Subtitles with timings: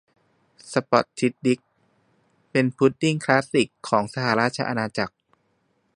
[0.71, 1.59] สป็อททิด ดิก
[2.51, 5.15] เป็นพุดดิ้งคลาสสิกของสหราชอาณาจักร